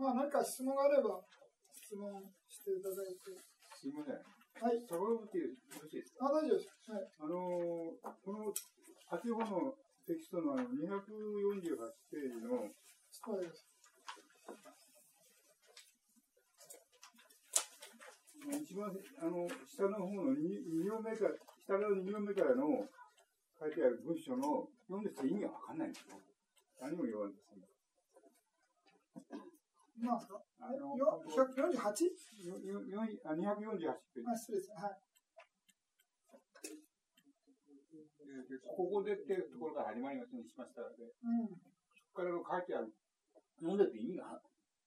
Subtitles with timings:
[0.00, 1.20] まあ、何か質問があれば、
[1.76, 2.08] 質問
[2.48, 3.36] していただいて。
[3.76, 4.16] すいません。
[4.16, 4.80] はい。
[4.88, 5.44] サバロってよ
[5.76, 6.24] ろしいですか？
[6.26, 6.72] あ、大丈夫です。
[6.88, 7.04] はい。
[7.20, 9.76] あのーこの8号の
[10.06, 11.76] テキストのあの248
[12.08, 12.64] ページの
[13.12, 13.68] そうです。
[18.50, 18.88] 一番
[19.20, 22.88] あの下の方の 2, 2行目から、下の2行目からの
[23.60, 26.16] 書いてある文章の読んでて意味がわかんないんですよ。
[26.80, 27.69] 何を言わんです
[30.06, 30.42] か？
[30.60, 32.46] あのよ 148?
[32.46, 34.28] よよよんあ248ページ。
[34.28, 34.70] あ、失礼です。
[34.72, 35.00] はい。
[38.50, 41.48] でここでっていうところから始まりますにしましたので、うん。
[41.48, 42.94] そこからの書いてある、
[43.58, 44.40] 読んでて意味が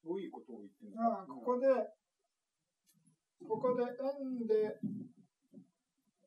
[0.03, 1.23] どういうことを言ってるのか。
[1.23, 1.67] あここで、
[3.43, 4.79] ここで円で、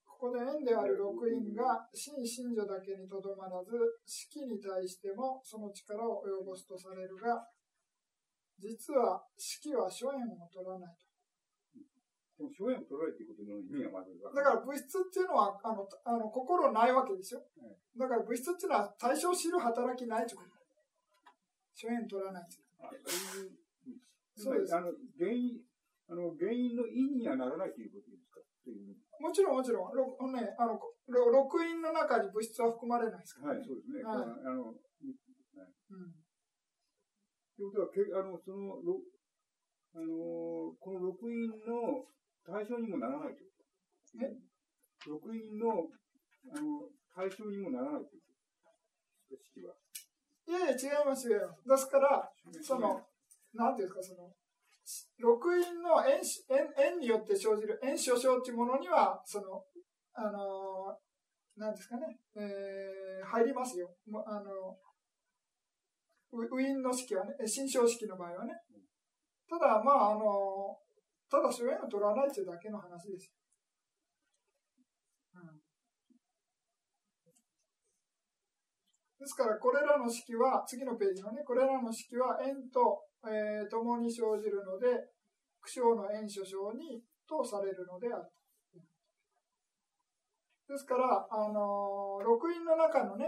[0.05, 3.73] ここで円である六因が真信女だけにとどまらず、
[4.05, 7.45] 式に対してもその力を及ぼすとされるが、
[8.59, 11.07] 実は式は諸縁を取らないと。
[12.37, 17.77] でも、諸縁を取られていることの意味がまずわだから物質っていうのは、あの、あの心ないわけですよはい。
[17.99, 20.49] だから物質っていうのは対象を知る働きないってこと。
[21.75, 22.89] 諸縁取らないってあ
[24.37, 25.61] そうですあの、原因、
[26.09, 28.41] あの、原因の因にはならないということですか？
[28.65, 28.97] という。
[29.21, 34.05] もちろんもちろん、ろね、あの、ろ六因の中に物質は含まれないですから、はい、そうですね。
[34.05, 36.13] はいあの、うん。
[37.57, 39.01] ということは、けあの、その、ろ
[39.95, 42.05] あの、この六因の
[42.45, 43.65] 対象にもならないというこ
[44.21, 44.25] と。
[44.25, 44.37] え？
[45.09, 45.89] 六因の、
[46.53, 48.29] あの、対象にもならないというこ
[49.33, 49.37] と。
[49.43, 49.75] 式は。
[50.49, 51.57] いやいや、違いますよ。
[51.67, 52.31] ですから、
[52.63, 53.01] その、
[53.55, 54.31] なんていうんですか、その、
[55.19, 59.65] 六因の円し円円によって生じる円所生っていうものには、その、
[60.13, 63.91] あのー、なんですかね、えー、入りますよ。
[64.07, 64.79] もあの、
[66.33, 68.53] ウィンの式はね、新章式の場合はね。
[69.49, 70.77] ただ、まあ、あの、
[71.31, 73.33] ただ所縁を取らないというだけの話です。
[75.35, 75.67] うん
[79.19, 84.87] ですから、これらの式は、次のページのね、これらの式は円と、えー、共に生じるので、
[85.63, 88.31] 苦笑の円所生に、とされるのである。
[90.69, 93.27] ですから、あのー六因の中のね、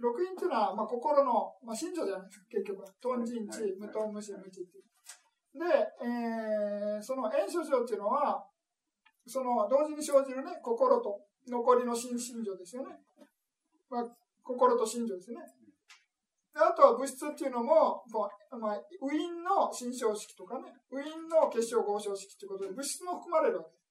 [0.00, 2.88] 六因っていうのは、まあ、心の、まあ、信条じゃないですか、結局は。
[3.00, 5.58] 頓人知、無頓無視、無知っていう。
[5.58, 5.64] で、
[6.02, 8.44] えーその円所生っていうのは、
[9.26, 13.00] その同時に生じるね、心と残りの心信条ですよね。
[13.88, 14.04] まあ、
[14.42, 15.40] 心と信条ですね。
[16.54, 23.83] であとは物質っていうのも、こうまあ、ウィンの心象式とかね、ウィンの結晶合唱式ということで、物質も含まれるわけです。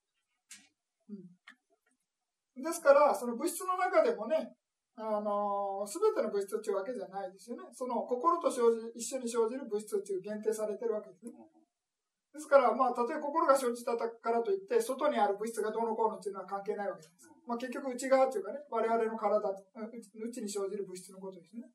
[2.57, 4.55] うん、ですから、その物質の中でもね、
[4.95, 7.63] あのすべての物質っていうわけじゃないですよね。
[7.73, 11.33] その心と生じ一緒に生じる物質っていう限定されてるわけですね。
[12.33, 17.29] ですから、まあ、たとえ心が生じたからといって、外にある物質がどうのこうのっていうのは関係ないわけです。
[17.45, 19.55] まあ、結局、内側っていうかね、我々の体、う
[20.25, 21.69] 内に生じる物質のことですね。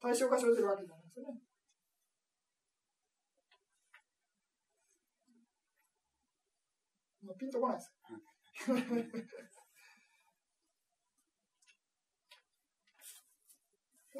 [0.00, 1.40] 対象が生じるわけじゃないですよね。
[7.24, 7.90] もうピンとこないです。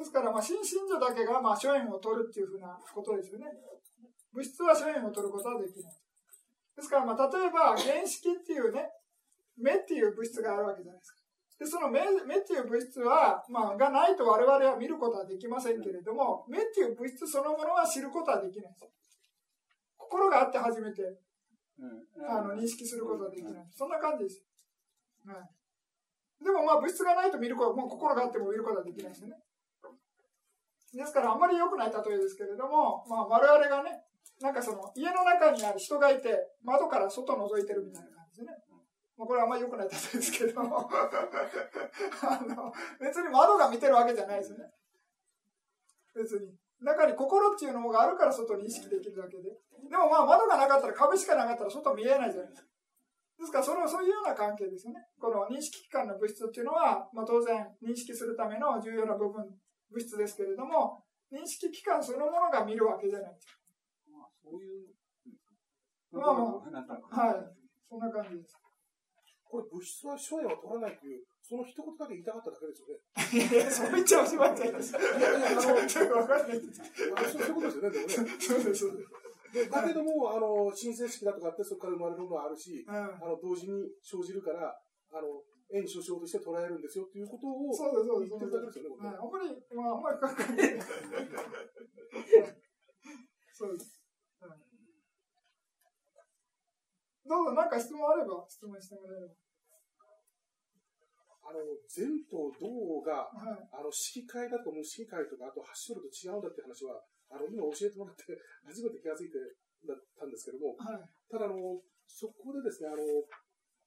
[0.05, 3.49] ですから、まあ、新信者だけが、まあ、諸縁を取るっていうふうなことですよね。
[4.31, 5.93] 物質は諸縁を取ることはできない。
[6.77, 8.85] ですから、まあ、例えば、原式っていうね、
[9.57, 11.25] 目っていう物質があるわけじゃないですか。
[11.57, 18.85] で、その目目っていう物質は、まあ、がないと我々は見ることはできませんけれども、目っていう物質そのものは知ることはできないです。
[19.97, 21.01] 心があって初めて、
[22.29, 23.53] あの、認識することはできない。
[23.73, 24.43] そんな感じです。
[25.25, 26.43] はい。
[26.43, 29.37] でもまあ物質がないと見ること、もう心があっても見ることはできないですよね。
[30.95, 34.01] ですからあんまり良くない例えですけれども、まあ我々がね、
[34.41, 38.53] なんかその家の中にある人がいて、窓から外覗いてるみたいな感じでね。
[39.17, 44.71] まあこれはあんまり良くない例えですけども、 あの、別に窓が見てるわけじゃないですよね。
[46.15, 46.55] 別に。
[46.81, 49.43] 中に心っていうのがあるから外に意識できるだけで。
[49.89, 52.67] でもまあ窓がなかったら壁しかなかったら外見えないじゃないですか。
[53.39, 54.99] ですからそのそういうような関係ですよね。
[55.19, 59.43] この認識機関の物質っていうのは、まあ、当然認識するための重要な部分、
[59.91, 63.39] 物質ですけれども、認識機関そのものが見るわけじゃない。
[64.11, 64.87] まあ、そういう。
[66.11, 67.65] まあまあ、なんかはい。
[67.89, 68.57] そんな感じです。
[69.45, 72.99] これ物質は所縁を取らないという、その一言だけ言いたかっただけですよね。
[73.31, 74.99] いやいや、そう言っちゃおしまいじゃないですか。
[74.99, 76.81] いやいや、あの、ちょっとわかんないです。
[77.31, 78.13] そういうことですよね、でもね。
[78.13, 79.25] そうです、そうです。
[79.53, 82.95] でだけども、あの、新生式だとかってそこから生まれるものはあるし、うん。
[82.95, 84.75] あの、同時に生じるから、
[85.13, 85.39] あの、
[85.73, 87.73] 円首相として捉えるんですよっていうことを
[88.21, 89.09] 言ってるだけですよね、これ。
[89.09, 90.77] あんまり、まあ、あんまり考えない。
[93.55, 94.03] そうです。
[94.41, 94.49] うん、
[97.25, 99.33] どうぞ、なんか質問あれば、質問してもらえれば。
[101.45, 108.23] あの、善と道が、はい、あの、指揮会だとか無指揮会とか、あと、走ると違うんだって話は、あの、今教えてもらって、
[108.65, 109.37] 初めて気が付いて
[109.85, 112.97] だったんですけども、はい、ただ、あの、そこでですね、あの、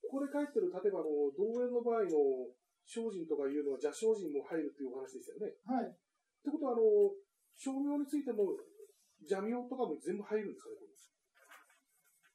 [0.09, 2.49] ここで書いてる、例えば、あの、同園の場合の
[2.81, 5.53] 精進とかいうのは、邪精進も入るというお話でしたよね。
[5.69, 5.85] はい。
[5.85, 5.93] っ
[6.41, 7.13] てことは、あの、
[7.53, 8.57] 商名についても、
[9.21, 10.89] 邪名とかも全部入るんですかね、これ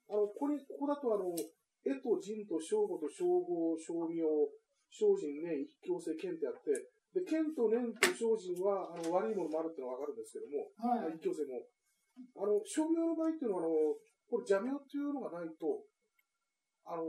[0.06, 1.34] あの、これ、ここだと、あの、
[1.82, 4.22] 絵と人と正語と称号、称名、
[4.94, 6.70] 精進、年、一強性、剣ってあって、
[7.10, 11.18] で、剣と年と精進は、あの、悪いものもあるっていうのはわかるんですけども、はい。
[11.18, 11.66] 一強性も。
[12.38, 13.74] あの、商名の場合っていうのは、あの、
[14.30, 15.82] これ邪名っていうのがないと、
[16.86, 17.02] あの、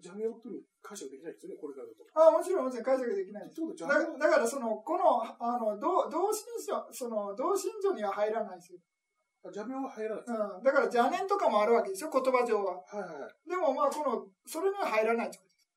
[0.00, 2.02] 邪名っていうふうに解釈できないですよね、これからだと。
[2.16, 8.78] あ、もちろん、もちろん解釈できないだだから、その、この、あの、同同心書、その、同心書には入らないですよ。
[9.44, 10.24] あ邪名は入らない。
[10.26, 10.62] うん。
[10.62, 12.76] だから、邪念とかもあるわけですよ、言葉上は。
[12.76, 13.48] はいはいはい。
[13.48, 15.68] でも、まあ、この、それには入らないってことです。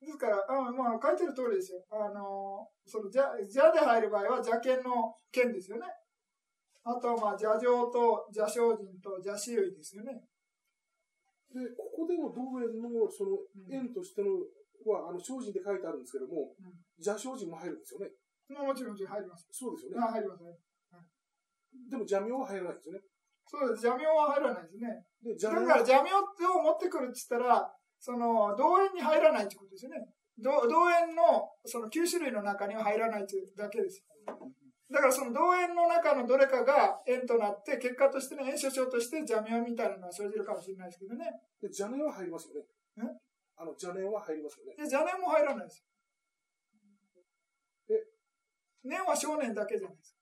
[0.00, 1.84] ですから、うん、まあ、書いてる通りですよ。
[1.90, 5.86] あの、その、邪、邪で入る場合は邪剣の剣ですよね。
[6.84, 10.22] あとは、まあ、邪情と邪精進と邪死類ですよね。
[11.50, 13.38] で、ここでの道園の、その、
[13.68, 14.38] 縁としての、
[14.86, 18.12] は、あの、精進って書いてあるんですけども、うん邪精進も入るんですよね。
[18.48, 19.48] まあ、もちろん、もちろん入ります。
[19.50, 20.04] そうですよね。
[20.04, 20.70] あ、入ります、入ります。
[21.88, 23.00] でも邪名は入らないんですよね。
[23.46, 23.86] そうです。
[23.86, 25.06] 邪名は入らないですね。
[25.22, 30.04] で、だ邪名から邪名を持ってくるって言ったら、その、同園に入らないってことですよね。
[30.38, 34.04] 同同園の、その9種類の中には入らないというだけです。
[34.90, 41.26] だからその同園の中のどれかが縁となって、結果としての縁所長として邪名みたいなのは生じるかもしれないですけどね。
[41.62, 42.66] で邪念は入りますよね。
[42.98, 43.02] え？
[43.56, 44.74] あの、邪念は入りますよね。
[44.74, 45.84] で邪念も入らないです。
[47.90, 47.92] え？
[48.82, 50.16] 念は少年だけじゃないです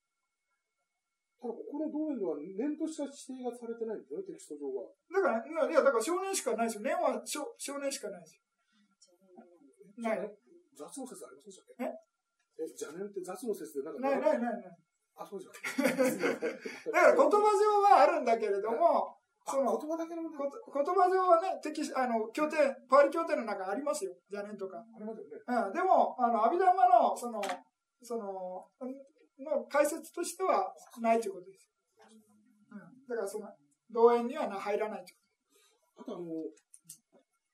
[1.41, 4.91] ただ、ここの道園では念とした指定がされてないんですよね、テキスト上は。
[4.91, 5.38] か。
[5.38, 6.82] だから、いや、だから少年しかないですよ。
[6.82, 8.43] 念は少少年しかないですよ。
[10.03, 10.19] ない。
[10.75, 11.85] 雑の説ありませんでしたっけ？
[11.87, 11.94] え？
[12.58, 14.76] え、邪念って雑の説でなんか、ない、ない、ない、ない。
[15.19, 16.50] あ、そうでしたっけ
[16.90, 19.14] だから言葉上はあるんだけれども、
[19.46, 22.56] あその言葉だけの言葉上はね、敵あの、協定、
[22.88, 24.14] パーリ協定の中ありますよ。
[24.31, 24.78] 邪念とか。
[24.78, 25.40] ありますよね。
[25.46, 27.40] うん、でも、あの、阿弥陀様の、その、
[28.02, 28.69] その、
[29.43, 30.70] の解説としては
[31.00, 31.70] ないということです。
[32.70, 32.78] うん。
[33.08, 33.49] だからその、
[33.90, 35.19] 同園にはな入らないという
[35.99, 36.26] あとあの、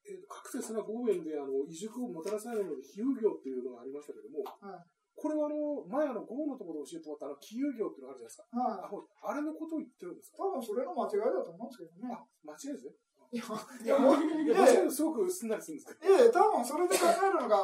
[0.04, 8.50] えー、各説な豪園であの、移熟をもたらさないので、比喩業っていうのがありましたけども、はいこれはあの、前あの、豪のところで教えてもらったあの、比喩業っていうのがあるじゃないですか。
[8.50, 8.98] はい。
[9.30, 10.42] あ、れのことを言ってるんですか？
[10.42, 12.10] 多分それの間違いだと思うんですけどね。
[12.10, 12.98] あ、間違いですね。
[13.30, 17.62] いや、いや、もう、いや、間違いすごくすんなりするんですけど、いや多分それで考えるのが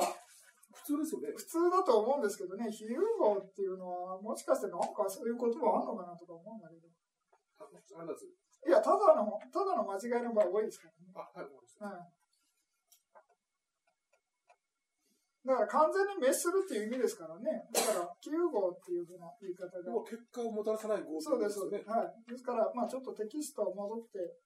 [0.73, 1.35] 普通ですよね。
[1.37, 6.89] 普通だと思うんですけどね、比喩語っていうのは、もしかしてなんかそういう言葉あんのかなとか思うんだけど。
[7.61, 8.27] あ、あれなんです？
[8.67, 11.11] いや、ただの、ただの間違いの場合多いですからね。
[11.15, 11.87] あ、はい、わかりました。
[11.87, 11.93] うん。
[15.41, 17.65] だから完全に滅するっていう意味ですからね。
[17.73, 19.81] だから、九号っていうふうな言い方が。
[19.87, 21.85] 要は結果をもたらさない豪そうです、そうねで。
[21.85, 21.89] す。
[21.89, 22.31] はい。
[22.31, 24.37] ですから、まあちょっとテキストを戻って、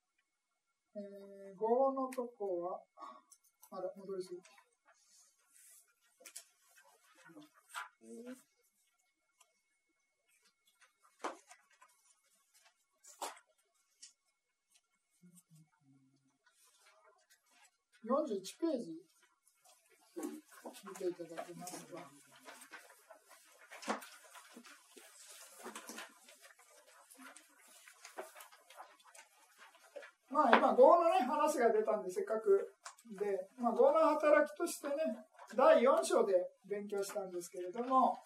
[0.95, 2.81] えー、語のとこは、
[3.73, 4.41] あら、戻りすぎ。
[18.07, 19.05] 41ページ
[20.83, 22.11] 見ていただけますか。
[30.31, 32.75] まあ今、業のね、話が出たんで、せっかく。
[33.13, 34.95] で、まあ、業の働きとしてね、
[35.55, 36.35] 第4章で
[36.69, 38.19] 勉強したんですけれども、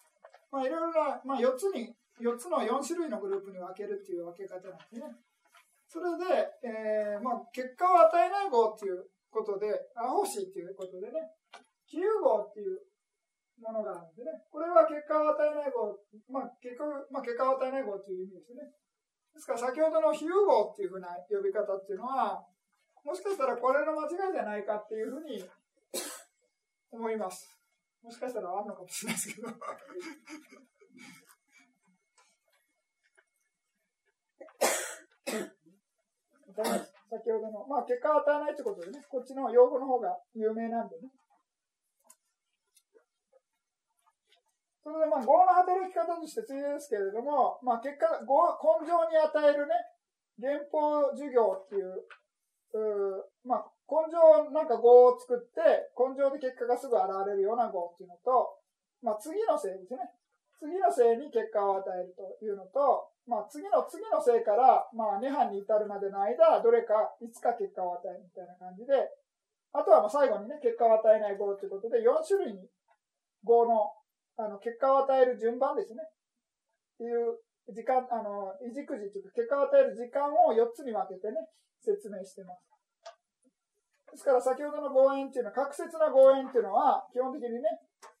[0.51, 5.05] まあ、いろいろな、まあ、4つに、4つの4種類のグループに分けるっていう分け方なんですね。
[5.87, 6.25] それで、
[6.63, 11.13] えーまあ、結果を与えない業っていうことで、アホシっていうことでね、
[11.89, 12.85] 比喩業っていう
[13.57, 15.97] ものがあるんでね、これは結果を与えない業、
[16.29, 18.61] まあ、結果、まあ、結果を与えない業っていう意味ですね。
[19.33, 22.45] ですから先ほどの比喩号っていうふうな呼び方っていうのは、
[23.03, 25.43] もしかしたらこれの間違いじゃないかっていうふうに
[26.91, 27.49] 思います。
[28.03, 29.49] もしかしたらあるのかもしれないですけど。
[37.09, 41.09] 先ほどの、まあ結果を与えないってことでね、こっちの用語の方が有名なんでね。
[44.89, 49.77] それでまあ、業の働き方としてついでですけれども、まあ結果、業根性に与えるね、
[50.41, 52.09] 原法授業っていう、
[52.73, 58.57] うーまあ、根性、なんか業を作って、根性で結果がすぐ現れるような業っていうのと、
[59.05, 60.09] まあ次のせいですね。
[60.57, 68.91] 次のせいに結果を与えるというのと、まあ、次の次の世から、まあ、涅槃に至るまでの間、どれかいつか結果を与えるみたいな感じで、
[69.71, 72.67] あとはまあ最後にね、結果を与えない業ということで、4種類に
[73.45, 73.93] 業の
[74.39, 75.99] あの結果を与える順番ですね。
[75.99, 77.43] っていう
[77.75, 81.35] 時間、あの、いじくじというか、結果を与える時間を4つに分けてね、
[81.83, 82.63] 説明してます。
[84.11, 87.67] ですから先ほどの望遠っていうのは、確説な望遠っていうのは、基本的にね、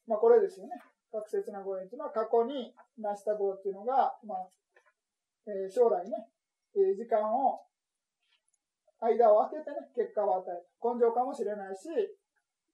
[0.07, 0.75] まあこれですよね。
[1.11, 4.47] 確説な望遠っていうのは、過去に成した号っていうのが、まあ、
[5.47, 6.27] えー、将来ね、
[6.75, 7.63] えー、時間を、
[9.01, 10.67] 間を空けてね、結果を与える。
[10.83, 11.87] 根性かもしれないし、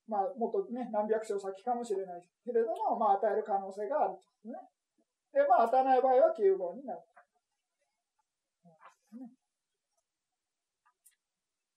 [0.07, 4.55] まあ、もっとね、何百章先かもしれないけれども、まあ、与える可能性があるとね。
[5.33, 7.01] で、まあ、与えない場合は9号になる。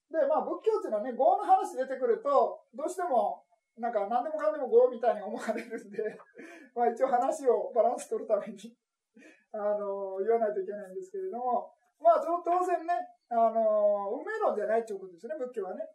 [0.08, 3.44] で、まあ、仏教っていうのはね、業の話出てくると、どうしても、
[3.78, 6.02] なんか何でもかんでも業みたいに思われるんで、
[6.74, 8.76] まあ一応話をバランス取るために
[9.52, 12.94] あの、言わないといけないんですけれども、まあ当然ね、
[13.28, 15.88] あの、運命論じゃないということですね、仏教はね。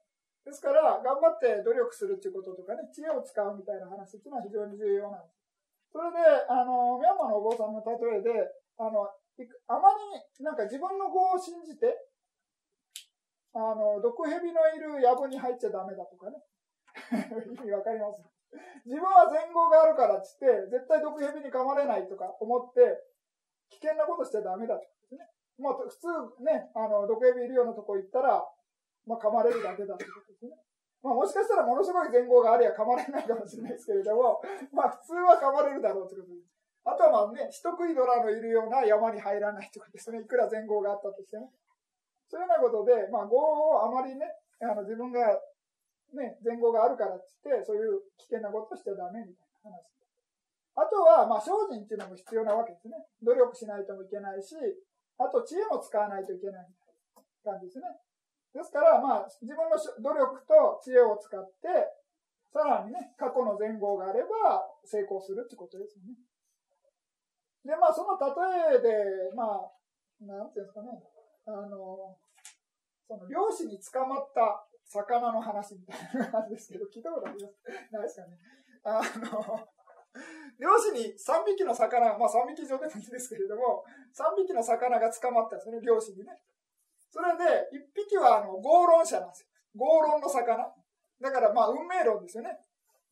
[0.46, 5.40] ですから、頑張って努力するっていうこととかね、知恵を使うみたいな話っていうのは非常に重要なんです。
[5.92, 6.20] それで、
[6.50, 8.32] あの、ミャンマーのお坊さんの例えで、
[8.78, 11.96] あの、あまりなんか自分の語を信じて、
[13.54, 16.42] あの、毒蛇のいる藪に入っちゃダメだとかね。
[17.48, 18.22] 意味わかります？
[18.86, 23.02] 自分は前後があるからっつって、絶対毒蛇に噛まれないとか思って、
[23.70, 25.30] 危険なことしちゃダメだとかですね。
[25.58, 28.46] まあ、普通ね、あの、毒蛇いるようなとこ行ったら、
[29.06, 30.56] まあ、噛まれるだけだってことですね。
[31.04, 34.40] まあ、もしかしたらものすごい前後がありゃ噛まれないかもしれないですけれども、
[34.72, 36.48] まあ、普通は噛まれるだろうってことです。
[36.84, 40.20] あとはまあね、人食いドラのいるような山に入らないってことですね。
[40.20, 41.52] いくら前後があったとしても。
[42.28, 44.26] そういうようなことで、まあ、業をあまりね、
[44.64, 45.40] あの自分が、
[46.16, 49.94] ね、前後があるからって言って、そういう危険なことしちゃダメみたいな話。
[50.76, 52.96] あとは、まあ、精進っていうのも必要なわけですね。
[53.22, 54.56] 努力しないともいけないし、
[55.20, 57.86] あと知恵も使わないといけないみたいな感じですね。
[58.54, 61.68] ですから、まあ、自分の努力と知恵を使って、
[62.54, 66.14] さらにね、過去の前後があれば成功するってことですよね。
[67.66, 69.72] で、まあ、その例えで、まあ、
[70.22, 71.02] なんていうんですかね、
[71.48, 72.16] あの、
[73.08, 77.58] その漁師に捕まった魚の話みたいな感じですけど、聞いたことあります？
[77.92, 78.38] ないですかね。
[78.84, 79.68] あの、
[80.60, 83.84] 漁師に3匹の魚、まあ3匹以上でもいいですけれども、
[84.14, 86.38] 3匹の魚が捕まったんですね、漁師にね。
[87.14, 89.48] それで、1匹はあの合論者なんですよ。
[89.78, 90.66] 合論の魚。
[91.22, 92.58] だからまあ運命論ですよね。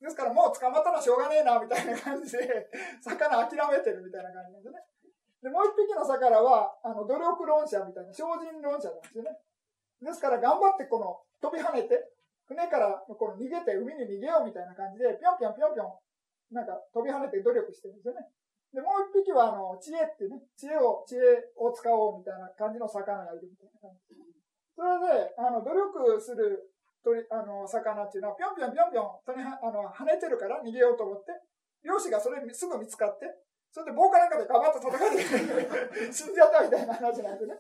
[0.02, 2.66] ですからもう捕まったのはしょうがねえな、みたいな感じで、
[3.06, 4.82] 魚諦めてるみたいな感じなんですね。
[5.46, 9.38] で、もう1匹の魚は、あの、努力論者みたいな、精進論者なんですよね。
[10.02, 12.10] ですから頑張ってこの飛び跳ねて、
[12.48, 16.02] 船からこの逃げて海に逃げようみたいな感じで、ぴょんぴょんぴょんぴょ
[16.52, 18.28] んなんか飛び跳ねて努力してるんですよね。
[18.74, 21.20] で、もう一匹は、あの、知恵ってね、知恵を、知恵
[21.60, 24.16] を使おうみたいな感じの魚がいるみたいな感じ。
[24.76, 26.72] それで、あの、努力する
[27.04, 31.36] 鳥、あの、魚っていうのは、ぴょんぴょんぴょんぴょん、とにあの、跳ねてるから逃げようと思って、
[31.84, 33.26] 漁師がそれすぐ見つかって、
[33.72, 35.24] それで棒かなんかでガバッと叩かれて
[36.12, 37.60] 死んじゃったみたいな話なんですね。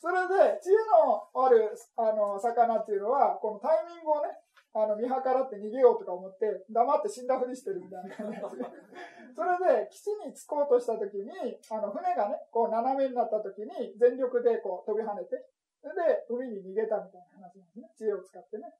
[0.00, 4.43] それで、知恵のある、あの、魚っていうのは、このタイミングをね、
[4.74, 8.42] あの、見計らって逃げようとか思って、黙って死んだふりしてるみたいな感じで。
[9.34, 11.30] それで、基地に着こうとした時に、
[11.70, 15.46] あの、船がね、こう斜めになった時に、全力でこう飛び跳ねて、
[15.80, 17.90] それで海に逃げたみたいな話なんですね。
[17.94, 18.74] 知恵を使ってね。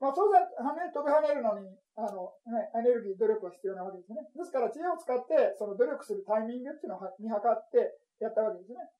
[0.00, 4.28] まあ当然、ね、飛び跳ねるのに、あの、ね、エネルギー、努力は必要なわけですね。
[4.34, 8.90] ですから知恵を使って、その努力するタイミングっていうのを見計ってやったわけですね。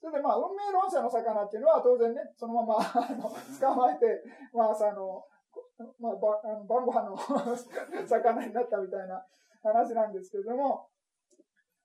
[0.00, 5.24] それでまあ、運命論者の魚っていうのは当然ね、そのまま、あの、捕まえて、まあ、あの、
[6.00, 7.16] まあ、ばあの晩ご飯の
[8.06, 9.26] 魚になったみたいな
[9.62, 10.88] 話なんですけれども、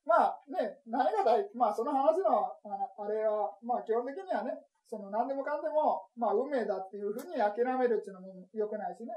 [0.06, 9.14] まあね、何が大、まあその話のあれは、まあ基本的にはね、その何でもかんでも、まあ運命だっていうふうに諦めるっていうのも良くないしね。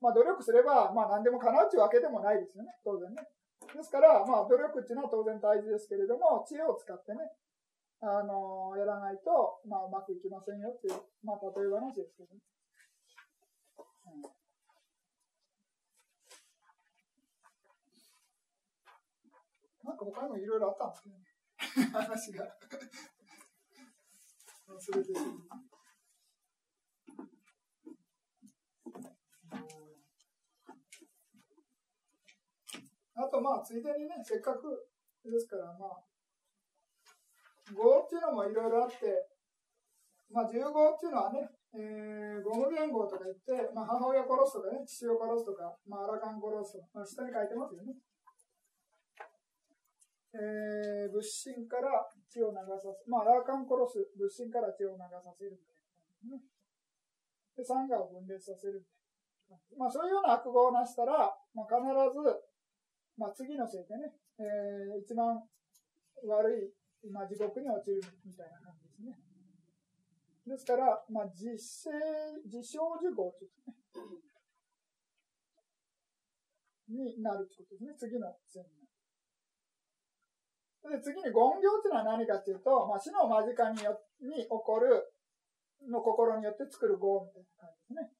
[0.00, 3.28] まあ努力すれば、まあ何でも叶うっていうわけでもないですよね、当然ね。
[3.74, 7.32] ですから、まあ努力っていうのは当然大事ですけれども、知恵を使ってね、
[8.00, 12.40] あのー、やらないと、まあうまくいきませんよっていう、まあ例え話ですけどね。
[19.88, 21.24] なんか他にもいろいろあったんですけどね。
[21.90, 22.44] 話が。
[24.68, 25.20] 忘れてる。
[33.14, 34.90] あとまあ、ついでにね、せっかく
[35.24, 36.04] ですから、まあ、
[37.74, 38.96] 語っていうのもいろいろあって、
[40.30, 40.52] まあ、15っ
[41.00, 47.96] ていうのはね、えー、ゴム言語とか言って、まあ、母親殺すとかね、父を殺すとか、まあ、アラカン殺すとか、まあ、下に書いてますよね。
[50.34, 56.44] えー、仏物心から血を流させ、まあ、ラーカン殺す物心から血を流させるみたいな、ね。
[57.56, 58.84] で、サンガを分裂させるみ
[59.48, 59.84] たいな。
[59.84, 62.20] まあ、そういうような悪語をなしたら、まあ、必ず、
[63.16, 65.40] まあ、次のせいでね、えー、一番
[66.22, 69.16] 悪い、まあ、地獄に落ちるみたいな感じですね。
[70.46, 71.90] ですから、まあ、実生、
[72.44, 73.76] 自傷受語というね、
[76.88, 77.94] になるということですね。
[77.98, 78.77] 次の線に。
[80.88, 85.12] で、次に言行というのは何かというと、まあ、死の間近によに起こる
[85.86, 88.18] の心によって作る業みたいな感じですね。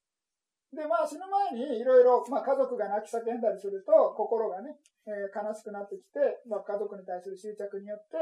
[0.68, 4.76] で、まあ死ぬ前にいろいろ、まあ家族が泣き叫んだりすると、心がね、
[5.08, 8.20] えー、悲しくなってきて、まあ家族に対する執着によって、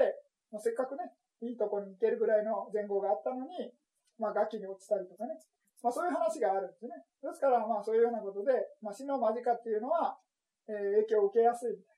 [0.54, 1.10] まあ、せっかくね、
[1.42, 3.74] いいとこに行けるぐらいの前後があったのに、
[4.18, 5.34] まあガキに落ちたりとかね、
[5.82, 6.94] まあそういう話があるんですね。
[7.20, 10.16] ですからまあそういうようなことで、まあ死の間近っていうのは、
[10.70, 11.95] えー、影響を受けやすいみたい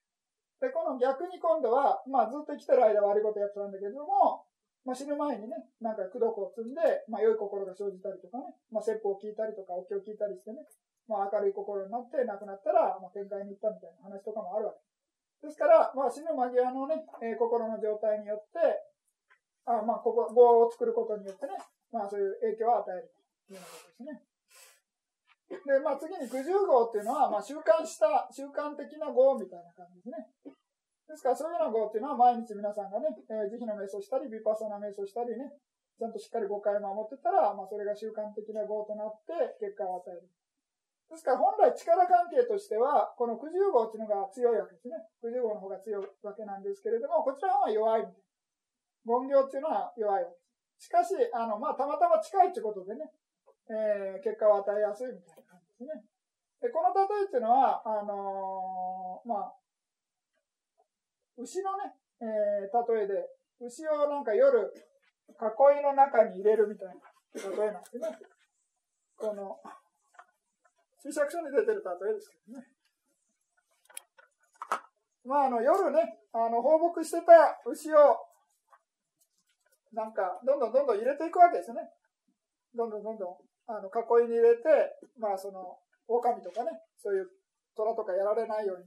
[0.60, 4.42] で、この逆に今度は、まあずっと生きてる間悪いことやってたんだけども、
[4.82, 10.66] まあ死ぬ前にね、なんか苦毒を積んで、まあ良い心が生じたりとかね、まあ説法を聞いたりとか、お経を聞いたりしてね、
[11.06, 14.82] まあ明るい心になって亡くなったら、まあ天界に行ったみたいな話とかもあるわけ
[15.46, 15.54] です。
[15.54, 18.58] ですから、まあ死ぬ間際のね、えー、心の状態によって、
[19.70, 21.54] あまあここ、業を作ることによってね、
[21.92, 23.12] まあそういう影響を与える
[23.46, 24.26] というようなことですね。
[25.48, 30.28] で、まあ次に九十号っていうのは、まあ習慣した、習慣的な号みたいな感じですね。
[31.08, 35.56] ですからそういうような号っていうのは毎日皆さんがね、えー、慈悲の瞑想したり、ビパサナ瞑想したりね、
[35.96, 40.28] ちゃんとしっかり誤解を守ってたら、まあそれが習慣的な号となって結果を与える。
[41.08, 45.00] ですから本来力関係としては、この九十号っていうのが強いわけですね。
[45.24, 48.04] 九十号の方が強いわけなんですけれども、こちらは弱い。
[48.04, 50.40] 言行っていうのは弱いわけで
[50.76, 50.84] す。
[50.84, 53.08] しかし、あの、まあたまたま近いってことでね、
[53.68, 56.04] えー、結果を与えやすいみたいな感じですね。
[56.60, 59.54] で、この例えっていうのは、あのー、まあ、
[61.36, 63.28] 牛のね、えー、例えで、
[63.60, 64.72] 牛をなんか夜、
[65.28, 66.94] 囲いの中に入れるみたいな
[67.34, 68.18] 例えなんですね。
[69.16, 69.60] この、
[71.02, 72.66] 注釈書に出てる例えですけどね。
[75.24, 78.16] まあ、あの、夜ね、あの、放牧してた牛を、
[79.92, 81.80] なんか、どんどんどんどん入れていくわけですね。
[82.74, 84.64] どんどんどんどんあの、囲いに入れて、
[85.18, 85.78] まあその、
[86.08, 87.28] 狼とかね、そういう
[87.76, 88.84] 虎とかやられないように、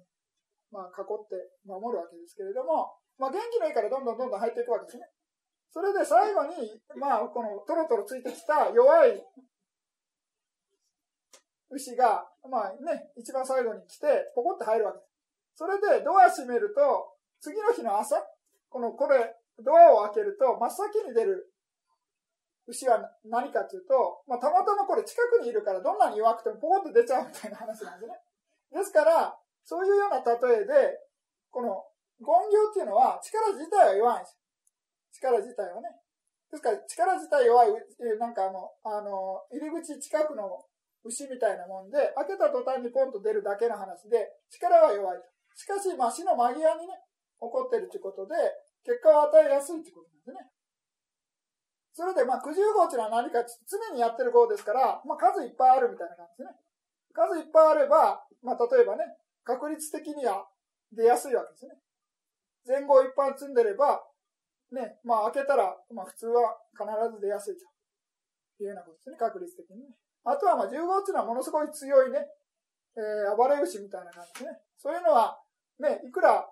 [0.72, 5.06] まあ囲って守るわけですけれども、まあ元気のいいからどんどんどんどん入っていくわけですね。
[5.70, 9.22] それで最後に、まあこのトロトロついてきた弱い
[11.72, 15.12] 牛が、まあね、一番最後に来て、ポコって入るわけです。
[15.56, 18.22] それでドア閉めると、次の日の朝、
[18.70, 21.50] この、これ、ドアを開けると、真っ先に出る
[22.71, 28.15] 牛は何かというと、まあ、たまたまこれ近くにいるからどんなに弱くてもポコッと出ちゃうみたいな話なんですね。
[28.71, 30.99] ですから、そういうような例えで、
[31.51, 31.86] この
[32.19, 34.39] 言行っていうのは力自体は弱いんですよ。
[35.12, 36.01] 力自体はね。
[36.49, 37.73] ですから力自体弱い、
[38.17, 40.63] なんかあの、あの、入り口近くの
[41.03, 45.25] 牛みたいなもんで、開けた途端にポンと出るだけの話で、力は弱いと。
[45.55, 46.93] しかし、まあ死の間際にね、
[47.41, 48.36] 起こってるということで、
[48.84, 50.51] 結果を与えやすいということなんですね。
[51.93, 56.56] それで、まあ、九十号っていうのは何か常にやってる号ですから、まあ、数いっぱいあるみたいな感じですね。
[57.13, 59.04] 数いっぱいあれば、まあ、例えばね、
[59.43, 60.47] 確率的には
[60.91, 61.75] 出やすいわけですね。
[62.65, 63.99] 前後一般積んでれば、
[64.71, 67.65] ね、まあ、開けたら、まあ、普通は必ず出やすいと
[68.63, 69.95] いうようなことですね、確率的にね。
[70.23, 72.23] あとは、まあ、10号っていうのはものすごい強いね、
[72.95, 74.60] えー、暴れ牛みたいな感じですね。
[74.77, 75.39] そういうのは、
[75.80, 76.47] ね、いくら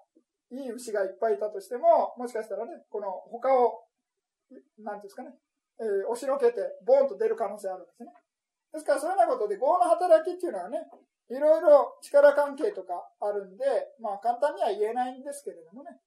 [0.51, 3.85] いい牛がいっぱいいたとしても、もしかしたらね、この他を
[4.79, 5.31] なんですかね、
[5.79, 8.11] えー、押しのけて、ボーンと出る可能性あるんですね。
[8.73, 10.85] ですから、そういうようなことで、業の働きっていうのはね、
[11.29, 13.65] いろいろ力関係とかあるんで、
[13.99, 15.97] まあ、簡単には言えないんですけれどもね。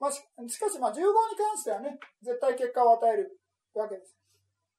[0.00, 1.04] まあ、ししかし、まあ、15に
[1.36, 3.38] 関してはね、絶対結果を与える
[3.74, 4.16] わけです。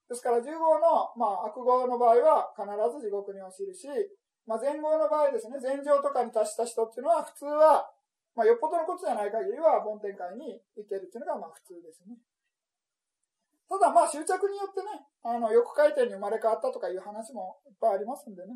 [0.10, 2.68] ですから、15の、まあ、悪業の場合は必
[3.00, 3.88] ず地獄に落ちるし、
[4.46, 7.88] まあ、前後の場合ですね、前情とかに達した人っていうのは、普通は、
[8.36, 12.18] まあ、よっぽどのことじゃない限りは、梵天界に行けるっていうのが、まあ、普通ですね。
[13.74, 18.54] ただまあ執着によってね、あの、横回転に生まれ変わったとかいう話もいっぱいありますんでね。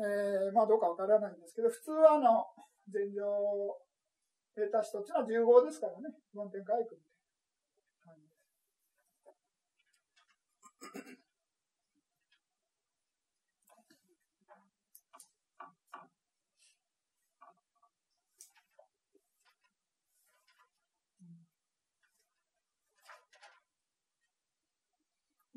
[0.00, 2.46] えー、まあどうかわからないんですけど、普通はあの、
[2.88, 3.76] 前情を
[4.56, 8.24] 得た人っていうのは15ですからね、梵天回復みたいな感じ
[11.12, 11.27] です。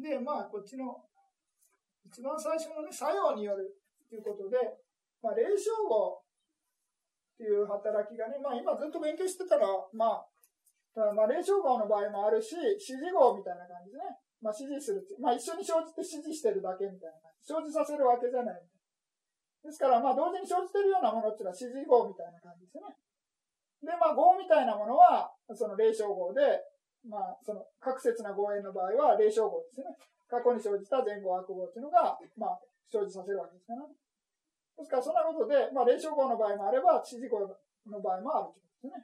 [0.01, 0.97] で、まあ、こっちの、
[2.05, 3.77] 一番最初のね、作用による
[4.09, 4.57] ということで、
[5.21, 10.27] まあ、霊障語っていう働きがね、まあ、今ずっと勉強してたら、まあ、
[10.93, 14.03] だまあ、霊障号の場合もあるし、指示号みたいな感じでね。
[14.41, 15.05] まあ、指示する。
[15.21, 17.45] まあ、一緒に生じて指示してるだけみたいな感じ。
[17.45, 18.59] 生じさせるわけじゃない。
[19.63, 22.89] ですから、まあ、同時に生じてるようなものっていうのは指示号みたいな感じですね。
[23.85, 26.59] で、まあ、号みたいなものは、その霊障号で、
[27.07, 29.87] まあ、その、確説な号縁の場合は霊障号ですね。
[30.29, 32.59] 過去に生じた前後悪号っていうのが、まあ、
[32.91, 33.93] 生じさせるわけですから、ね。
[34.77, 38.95] ですから、そんなことで、まあ、霊障号の場合もあれば、指示号の場合もあるということで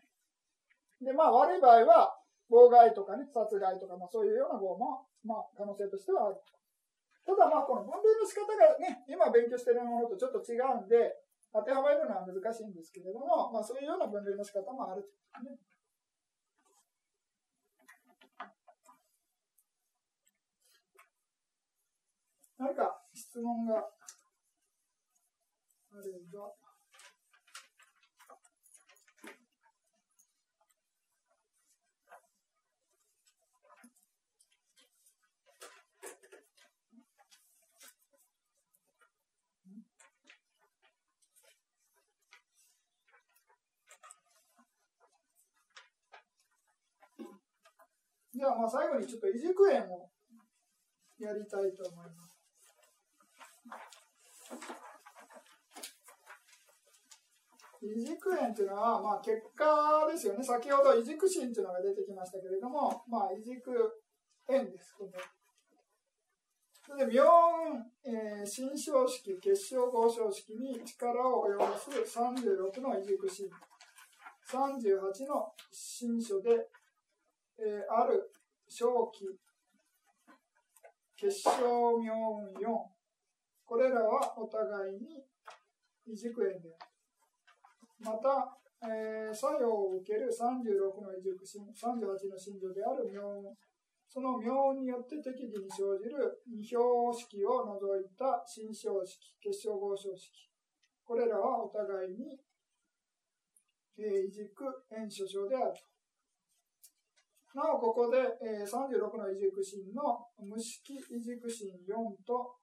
[1.02, 1.12] すね。
[1.12, 2.14] で、まあ、悪い場合は、
[2.50, 6.40] 妨害とかね、殺害とか、まあ、そういうような号も、まあ、可能性としてはある。
[7.28, 11.12] ただまあこの分類の仕方がね、今勉強しているものとちょっと違うんで、
[11.52, 15.60] 当てはまるのは難しいんですけれども、まあそういうような分類の仕方もあるというね。
[22.60, 23.80] 何か質問があ
[26.02, 26.52] れば。
[48.34, 50.12] じゃあ、まあ最後にちょっと移軸園を
[51.20, 52.37] やりたいと思います。
[57.96, 59.66] 移軸園っていうのは、まあ、結果
[60.12, 60.44] ですよね。
[60.44, 63.72] 先ほど移軸心っていうのが出てきましたけれども、まあ、移軸
[64.50, 64.96] 園です。
[64.98, 65.04] そ
[66.96, 73.50] れで、妙運、えー、新章式、結晶合章式に力を及ぼす36の移軸心、
[74.50, 76.70] 38の新書で、
[77.60, 78.32] えー、ある
[78.70, 79.26] 正気、
[81.18, 82.98] 結晶妙運4、
[83.66, 85.26] これらはお互いに
[86.06, 86.97] 異軸縁である。
[88.00, 93.50] また、えー、作用を受ける36の異軸心、38の心情である妙運、
[94.08, 100.50] その妙運によって適宜に生じる二表式を除いた新章式、結晶合章式、
[101.04, 102.38] これらはお互いに、
[103.98, 105.98] えー、異軸縁所掌であると。
[107.58, 112.54] なお、ここで、えー、36の異軸心の無式異軸心4と、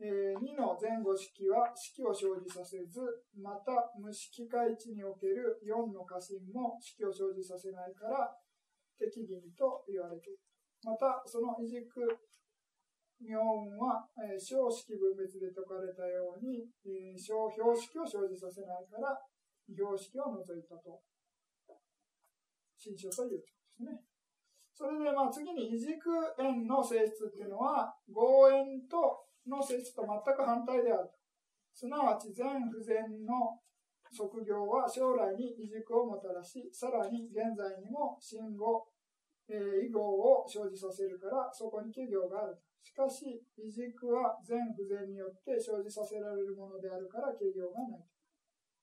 [0.00, 3.04] えー、2の前後式は式を生じさせず、
[3.36, 8.32] また無式回置における4の過信も式を生じさせないから
[8.96, 10.40] 適宜と言われている。
[10.82, 12.00] また、その異軸
[13.20, 19.12] 妙音は、えー、小式分別で説かれたように、えー、小標式を生じさせないから、
[19.68, 20.96] 標式を除いたと、
[22.80, 24.00] 新書ということですね。
[24.72, 26.08] それでまあ次に異軸
[26.40, 31.10] 円の性質っていうのは合円との性質と全く反対である。
[31.74, 33.58] すなわち全不全の
[34.10, 38.86] 職業は将来に異軸をもたらし、さらに現在にも信号、
[39.48, 42.58] えー、異号を生じさせるからそこに企業がある。
[42.82, 48.06] しかし、異軸は全不全によって生じさせられるものであるから企業がない。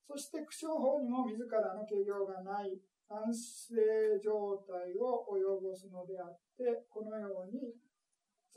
[0.08, 3.76] そして苦笑法にも自らの企業がない安静
[4.24, 7.76] 状態を及ぼすのであって、このように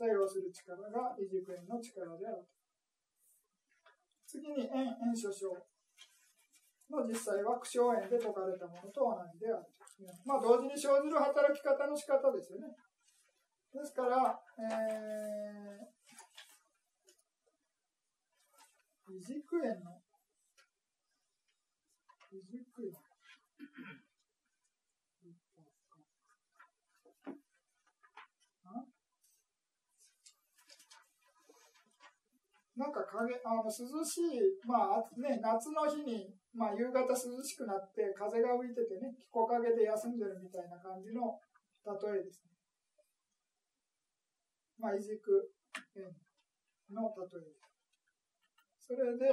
[0.01, 2.41] 作用する力が異軸円の力である。
[4.25, 5.53] 次に円、円所掌
[6.89, 9.69] の実際は苦笑円で解かれたものと同じである。
[10.25, 12.73] まあ、同時に生じる働き方の仕方ですよね。
[13.71, 20.01] ですから、えー、異軸円の
[22.33, 22.97] 異軸円
[32.81, 33.69] なんか影あの涼
[34.01, 41.37] しい、まあね、夏の日に、まあ、夕方涼しくなって風が吹いててね、木陰で休んでるみたいな感じの
[41.85, 42.49] 例えですね。
[44.81, 45.53] まあ、いじく
[46.89, 48.89] の例えです。
[48.89, 49.29] それで、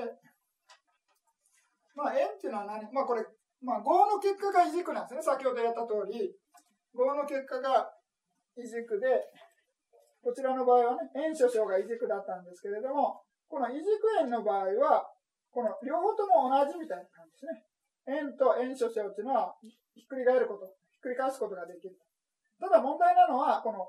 [1.96, 2.84] まあ、円っていうのは何？
[2.92, 3.24] まあ、これ、
[3.64, 5.22] まあ、合の結果がいじくなんですね。
[5.24, 6.36] 先ほどやった通り、
[6.92, 7.88] 合の結果が
[8.60, 9.08] いじくで、
[10.20, 13.88] こちらの場合はね、円所掌がいじくだったんですけれども、この異軸
[14.20, 15.08] 円の場合は、
[15.50, 17.64] この両方とも同じみたいな感じですね。
[18.08, 21.96] 円と円所掌っていうのは、ひっくり返ること、ひっくり返すことができる。
[22.60, 23.88] ただ問題なのは、この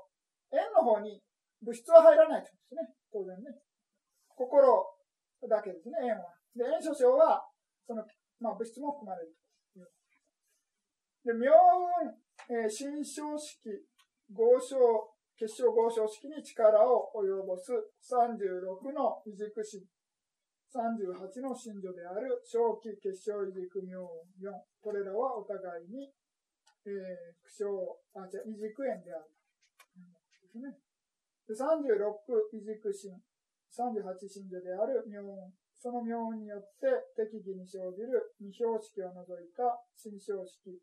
[0.52, 1.22] 円の方に
[1.62, 2.88] 物質は入らないとですね。
[3.12, 3.52] 当然ね。
[4.34, 4.64] 心
[5.48, 6.32] だけですね、円は。
[6.56, 7.44] で、円所掌は、
[7.86, 8.04] その、
[8.40, 9.36] まあ、物質も含まれる。
[11.24, 11.52] で、妙
[12.48, 13.68] 運、えー、心象式、
[14.32, 15.09] 合唱、
[15.40, 19.80] 結晶合唱式に力を及ぼす36の異軸心、
[20.68, 24.04] 38の信女である正気結晶異軸妙
[24.36, 24.52] 4、
[24.84, 26.12] これらはお互いに、
[26.84, 29.32] えー、苦笑、あ、じゃ異軸縁である。
[30.44, 30.76] ですね。
[31.48, 31.88] で36、
[32.52, 33.16] 異軸心。
[33.72, 35.56] 38信者である妙音。
[35.80, 36.84] その妙音によって
[37.16, 40.76] 適宜に生じる二標式を除いた新標式、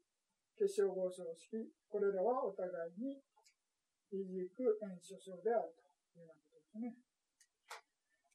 [0.58, 3.22] 結晶合唱式、これらはお互いに
[4.12, 5.74] 異軸円所象である
[6.14, 6.96] というようなことですね。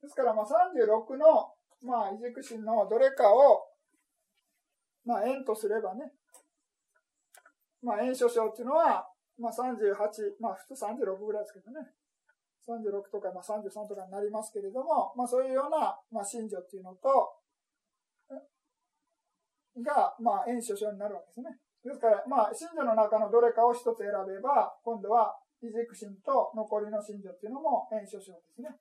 [0.02, 3.68] ですから、まあ、36の、まあ、異軸心のどれかを、
[5.04, 6.12] まあ、円とすればね、
[7.82, 9.06] まあ、円所象っていうのは、
[9.38, 11.86] まあ、38、まあ、普通36ぐらいですけどね。
[12.68, 17.42] 36とか、まあ、33とかになりますけれども、まあ、そういうような、まあ、信条っていうのと、
[19.80, 21.58] が、まあ、円所象になるわけですね。
[21.84, 28.74] ですから、まあ、信条の中のどれかを一つ選べば、今度は、異軸心と残りの信条っていうのも円所象ですね。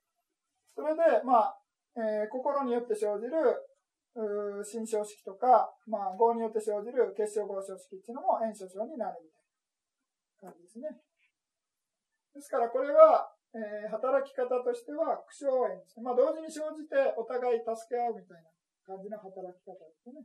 [0.74, 1.56] それで、まあ、
[1.94, 3.38] えー、心によって生じる、
[4.64, 11.00] 心象式とか、まあ、合によって生じる結晶合唱式っていうのも円所象になるみたいな感じですね。
[12.34, 16.04] ですから、これは、えー、働き方としては、苦笑縁ですね。
[16.04, 18.48] まあ、同時に生じてお互い助け合うみたいな
[18.84, 20.24] 感じの働き方ですね。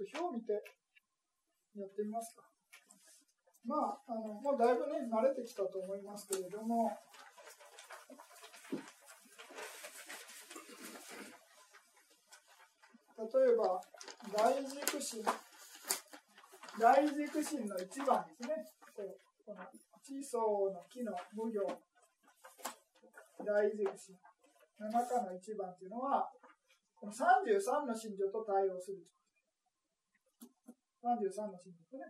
[0.00, 0.52] 表を見て
[1.76, 2.42] やってみますか。
[3.64, 6.90] まあ、あのもうだいぶね、慣れてきたと思いますけれども、
[13.16, 13.80] 例えば、
[14.36, 15.22] 大軸心、
[16.78, 18.66] 大軸心の1番ですね。
[19.46, 19.60] この
[20.02, 21.62] 地層の木の無行、
[23.44, 24.16] 大軸心
[24.80, 26.28] の中の1番というのは、
[27.00, 29.06] この33の信条と対応する。
[31.04, 32.08] 33の真ですね。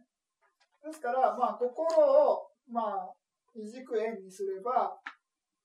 [0.86, 3.10] ですから、まあ、心を、まあ、
[3.54, 4.94] 異軸円にすれば、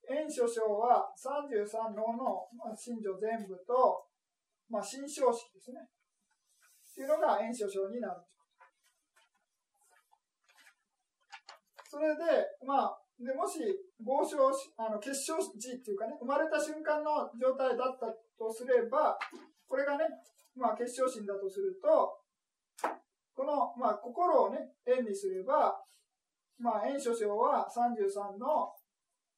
[0.09, 4.09] 円所象は33のの、まあ、真女全部と、
[4.69, 5.81] まあ、新象式ですね。
[5.85, 8.21] っていうのが円所象になる。
[11.85, 13.59] それで、まあ、でもし
[14.03, 14.37] 合唱
[14.77, 19.17] あの結晶時っていうかね、生まれた瞬間の状態だったとすれば、
[19.67, 20.05] これがね、
[20.55, 22.18] まあ、結晶心だとすると、
[23.39, 25.71] この、まあ、心をね、円にすれば、
[26.60, 28.67] まあ、円所象は33の、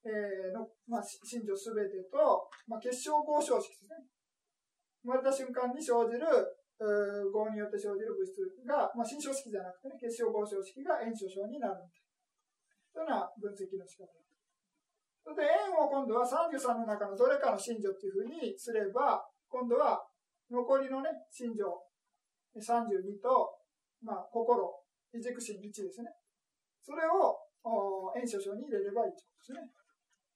[0.01, 4.01] えー、の、まあ、真女すべてと、まあ、結晶合唱式ですね。
[5.05, 6.25] 生まれた瞬間に生じる、
[7.29, 14.09] 合によって生じる物質が、まあ、新象式じゃなくてね、結晶合唱式が円所象になるというような分析の仕方
[15.21, 20.01] それで円を今度は33の中のどれかの真女っていうふうにすれば、今度は
[20.49, 21.69] 残りのね、真女
[22.57, 23.60] 32と
[24.01, 24.65] まあ、心、
[25.13, 26.09] 異軸心1ですね。
[26.81, 29.69] それを炎症症に入れればいいということですね。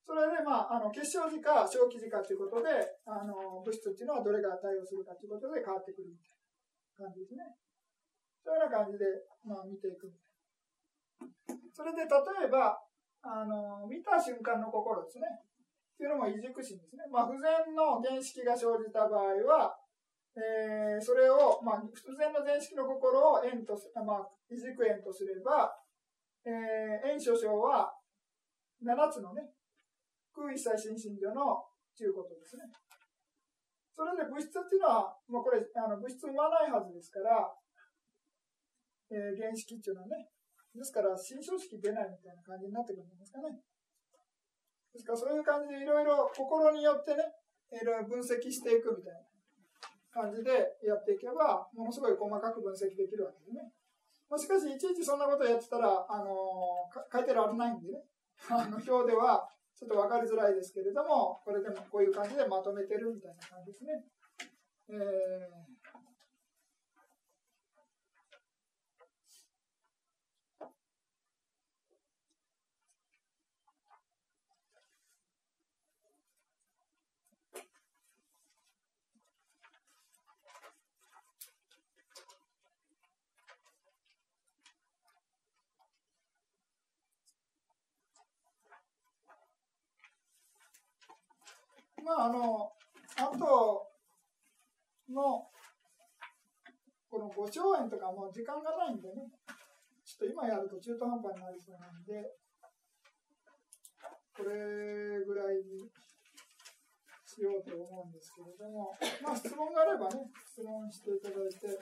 [0.05, 2.69] それで、まあ、あの結晶時か小気時かということで、
[3.09, 7.41] あの物質っていうのはどれが対応するかということで変わってくるみたいな感じですね。
[8.45, 9.05] そういうような感じで、
[9.41, 11.65] まあ、見ていくみたいな。
[11.73, 12.13] それで、例
[12.45, 12.77] えば、
[13.25, 15.25] あの見た瞬間の心ですね。
[15.25, 17.09] っていうのも異軸心ですね。
[17.09, 19.73] まあ、不全の原式が生じた場合は、
[20.35, 25.71] えー、それを、まあ、普然の前式の心を円とす、まあ、異軸円とすれば、
[26.43, 27.95] えー、円所象は
[28.83, 29.47] 7つのね、
[30.35, 31.63] 空一切心身上の
[31.95, 32.67] ということですね。
[33.95, 37.47] それで物質っていうのは、もうこれ、あの物質生まないはずですから、
[39.07, 40.27] えー、原式っていうのはね、
[40.75, 43.55] ですから、新象式出ないみたいな感じになってくるんですかね。
[44.91, 47.23] ですから、そういう感じでいろいろ心によってね、
[47.71, 49.34] いろいろ分析していくみたいな。
[50.15, 53.67] 感じでやっていけば、ものすごい細かく分析できるわけでね。
[54.31, 57.99] ま、しかし、いちいちそんなことやってたら、あの、書いてられないんでね、
[58.49, 64.05] あの表ではちょっと分かりづらいですけれども、これでもこういう感じでまとめてるみたいな感じですね。
[64.87, 65.74] えー
[92.17, 92.71] あ、あの、
[93.17, 93.91] あと
[95.09, 95.47] の、
[97.09, 99.31] この5兆円とかもう時間がないんでね、
[100.03, 102.35] ちょっと今やると中途半端になりそうなんで、
[104.35, 105.89] これぐらいに
[107.25, 108.91] しようと思うんですけれども、
[109.23, 111.79] まあ質問があればね、質問していただいて、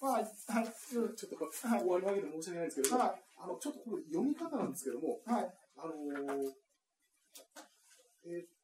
[0.00, 6.52] まあ、はい、ちょっと終わりわけで申し訳ないんですけども、はい、あの、ちょっとこれ読み方なんですけども、はい、あのー
[8.26, 8.57] えーっと、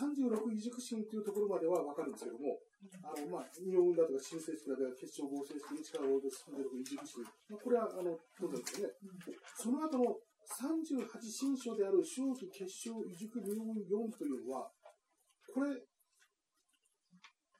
[0.00, 2.56] 36異熟心というところまでは分かるんですけども、
[3.04, 7.20] あの、まあ、日本だとか新生式だとか結晶合成式に力を及ぼす36異熟心。
[7.52, 8.94] まあ、これは、あの、当然ですよね。
[9.60, 10.16] その後の
[10.48, 14.72] 38新書である正気結晶異熟妙音4というのは、
[15.52, 15.76] これ、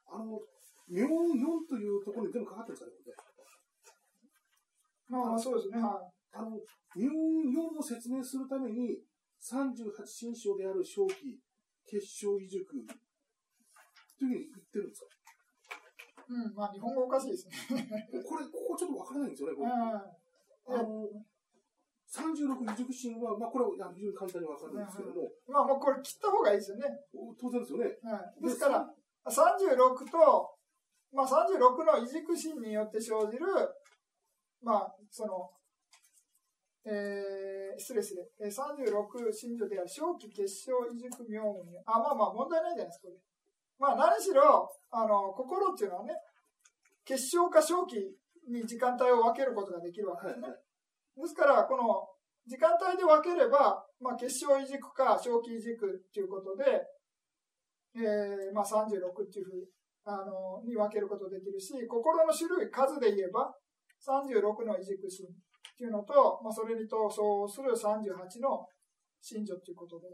[0.09, 0.40] あの、
[0.88, 3.31] 妙音4というところに全部かかってるんですかね、これね。
[5.11, 6.12] まあまあそうですね、はい。
[6.33, 6.57] あの、
[6.96, 8.98] 妙音4を説明するために、
[9.40, 11.40] 38新章である正気、
[11.90, 12.87] 結晶異熟、という
[14.18, 15.07] ふうに言ってるんですか？
[16.31, 17.57] うん、まあ日本語おかしいですね。
[18.22, 19.70] これ、ここちょっとわからないんですよね、これ。
[19.70, 20.20] うん
[20.70, 21.09] あの、
[22.07, 26.87] 36異熟心は、まあこれは非常に簡単にわかるんですけども、まあもうこれ切った方がいいですよね。
[27.40, 27.98] 当然ですよね。
[28.03, 28.94] はい、ですから、
[29.26, 30.55] 36と、
[31.12, 33.46] まあ36の異軸心によって生じる、
[34.62, 35.50] まあその、
[36.84, 43.20] えー、失礼失礼、えー、36真珠である正気結晶異軸妙音に、あ、まあまあ問題ないじゃないですか、これ。
[43.78, 46.14] まあ何しろ、あの、心っていうのはね、
[47.04, 47.96] 結晶か正気
[48.48, 50.42] に時間帯を分けることができるわけですね。
[50.42, 50.70] はいはい
[51.20, 52.08] ですから、この
[52.46, 56.64] 時間帯で分ければ、まあ、結晶異軸か正気異軸っていうことで、
[57.94, 58.88] えーまあ、36
[59.26, 59.68] っていうふう
[60.04, 63.52] あのに分けることできるし、心の種類、数で言えば、
[64.00, 65.28] 36の異軸心
[65.80, 66.12] っていうのと、
[66.44, 68.12] まあ、それにと相応する38
[68.44, 68.68] の
[69.24, 70.12] 信女っていうことで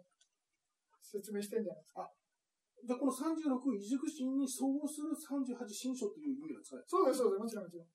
[1.02, 2.06] 説明してんじゃないですか。
[2.86, 6.86] じゃあこの36異熟心に相応する38新書という意味なんですかね？
[6.86, 7.90] そうです、そうです、もちろんもちろん。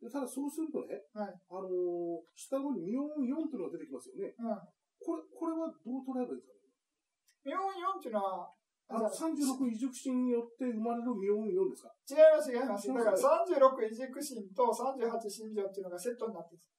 [0.00, 4.32] でただそうするとね、はいあのー下の妙音4というのが出てきますよね。
[4.32, 4.56] うん。
[5.04, 7.52] これ、これはどう捉えればいいですかね？
[7.52, 8.48] 妙音4っていうのは、
[8.88, 11.92] あの36異熟心によって生まれる妙音4ですか？
[12.08, 12.88] 違います、違います。
[12.88, 16.77] だから36異軸心と38信条っていうのがセットになってるんです。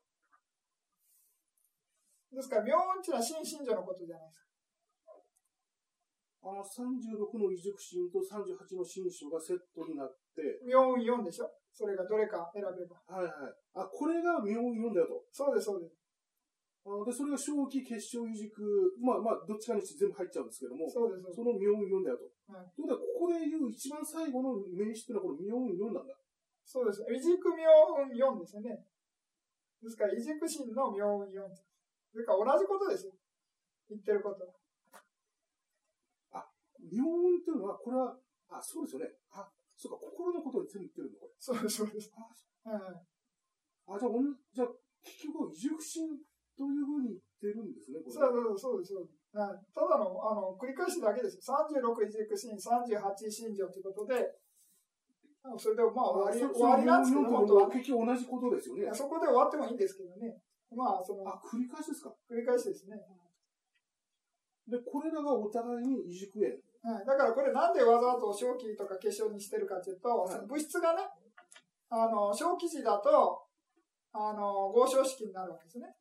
[2.36, 4.50] ですから、妙音っていうのは新信条のことじゃないですか。
[6.40, 11.52] あの36の異熟心と38の新書がセットになって、妙音4でしょ？
[11.74, 12.96] それがどれか選べば。
[13.08, 13.54] はいはい。
[13.76, 15.26] あ、これが妙音4だよと。
[15.32, 15.96] そうです、そうです。
[16.86, 18.64] あので、それが正気、結晶、異軸、
[19.04, 22.32] まあまあ、どっちかにして全部入っちゃうんですけども、そうです、その妙音4だよと。
[22.56, 26.16] はいということは、ここで言う一番最後の名詞っていうのはこの妙音4なんだ。
[26.64, 27.04] そうです。
[27.12, 27.68] 異軸妙
[28.00, 28.80] 音4ですよね。
[29.84, 31.44] ですから、異軸心の妙音4。
[32.12, 33.14] それから同じことですよ。
[33.90, 34.60] 言ってること。
[36.88, 38.16] 妙音っていうのは、これは、
[38.50, 39.12] あ、そうですよね。
[39.32, 39.46] あ、
[39.76, 41.34] そうか、心のことに全部言ってるんだ、これ。
[41.40, 42.12] そうです、そうです。
[42.64, 43.04] はい。
[43.96, 44.68] あ、じゃあ、おんじゃあ、
[45.04, 46.18] 結局、異熟心
[46.56, 48.16] というふうに言ってるんですね、これ。
[48.16, 49.20] そうそうそうです、そうです。
[49.36, 49.60] はい。
[49.76, 51.44] ただの、あの、繰り返しだけですよ。
[51.44, 54.40] 36異軸心、38信条ということで、
[55.42, 57.68] あそれでまあ終わり、そ終わりなんですけど。
[57.72, 58.90] 結局同じことですよね。
[58.92, 60.36] そこで終わってもいいんですけどね。
[60.76, 62.14] まあ、その、あ、繰り返しですか？
[62.30, 62.98] 繰り返しですね。
[64.68, 66.54] で、これらがお互いに異熟縁。
[66.82, 71.02] はい、だからこれなんでわざと正気とか結晶にしてるかというと、はいその物質がね、
[71.90, 73.42] あの、正気時だと、
[74.14, 75.94] あの、合唱式になるわけですね。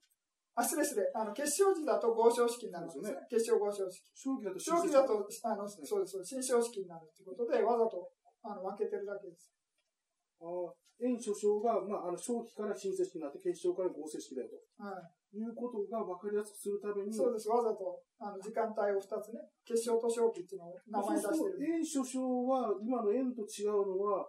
[0.54, 1.10] あ、失礼失礼。
[1.14, 3.18] あの、結晶時だと合唱式になるわけですね。
[3.30, 4.04] 結晶合唱式。
[4.14, 8.10] 正気だと正気だと、あの、そうです、そうです新正式になるということで、わざと、
[8.42, 9.50] あの、分けてるだけです。
[10.40, 14.82] あ円所掌が、まあ、あの、正気から新正式になって、結晶から合成式だよと。
[14.82, 15.38] はい。
[15.38, 21.76] いうことが分かりやすくするために、そうです、わざと、あの、時間帯を2つね、結晶と正気っていうのを名前出してる。
[21.76, 24.26] 円所掌は、今の円と違うのは、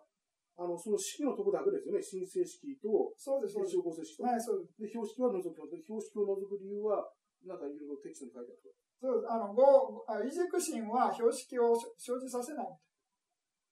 [0.60, 2.04] あの、その式のとこだけですよね。
[2.04, 4.24] 新正式と、そうです、合成式と。
[4.28, 4.76] はい、そうです。
[4.78, 5.72] で、標識は除きます。
[5.72, 7.10] で、標識を除く理由は、
[7.48, 9.32] なんかいろいろテキストに書いてあるそうです。
[9.32, 12.68] あの、ごあ異軸心は標識を生じさせない。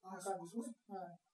[0.04, 0.96] あ感じですね。
[0.96, 1.27] はい。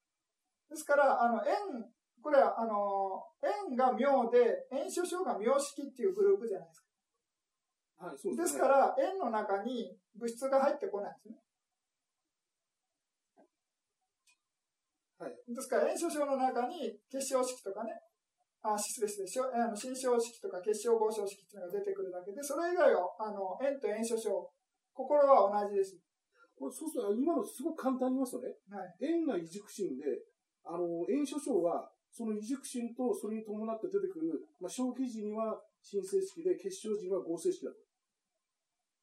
[0.74, 1.86] ですから、あの、円、
[2.22, 3.22] これは、あの、
[3.70, 8.08] 円が妙で、円所掌が妙式っていうグループじゃないですか。
[8.10, 8.62] はい、そうでですすね。
[8.62, 11.38] から、円の中に物質が入ってこないんですね。
[15.20, 15.32] はい。
[15.48, 17.94] ですから、円所掌の中に結晶式とかね、
[18.64, 24.50] あ、失礼失礼、しょあの新象式とか結晶合唱式っていうのが出てくるだけで、それ以外は、あの、円と円所掌、
[24.92, 26.00] 心は同じです。
[26.58, 28.96] これそうすると、今のすごく簡単に言いますとね、はい。
[29.04, 30.04] 円が異軸心で、
[30.66, 37.78] あの、円所掌は、その異軸心とそれに伴って出てくる、まあ、小記時には新正式で、結晶時には合成式だと。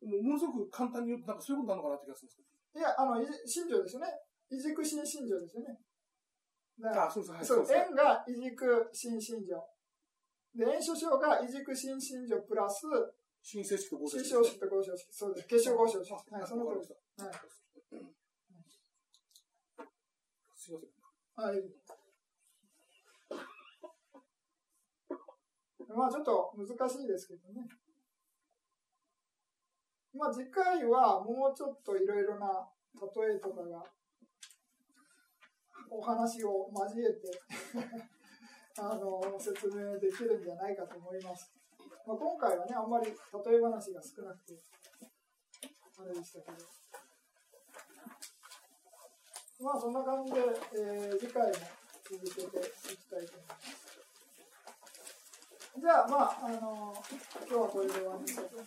[0.06, 2.38] もうものすごく簡単に言うと、なんかそういうことなのかなって気がするんです
[2.72, 4.08] けいや、あの、い信条ですよね。
[4.48, 5.76] 異軸新信条ですよね。
[6.80, 7.00] だかど。
[7.00, 7.44] らあ、そうです、はい。
[7.44, 9.60] そう、です円が異軸新信条。
[10.54, 12.86] で、円所章が異軸新信条プラス、
[13.42, 15.12] 新正式と合成新小式と合唱式。
[15.12, 15.48] そうです。
[15.48, 16.12] 結晶合唱式。
[16.30, 16.88] はい、その通りです。
[16.88, 17.24] す。
[17.24, 17.34] はい。
[20.56, 20.99] すいません。
[21.40, 21.62] はい。
[25.88, 27.66] まあちょっと難しいですけどね。
[30.12, 33.82] まあ次回はもうちょっといろいろな例えとかが
[35.88, 37.30] お話を交えて
[38.78, 41.50] あの説明できるんじゃないかと思います。
[42.06, 43.12] まあ、今回はね、あんまり例
[43.56, 44.60] え話が少なくて、
[45.98, 46.79] あれでしたけど。
[49.62, 50.40] まあそんな感じで、
[50.74, 53.90] えー次回も続けていきたいと思います。
[55.78, 56.94] じゃあ、まあ、あの
[57.48, 58.58] 今日はこれで終わりにしたいと思います。